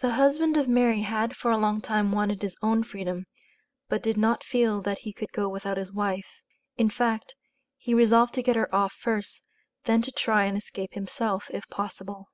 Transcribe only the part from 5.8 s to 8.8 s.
wife; in fact, he resolved to get her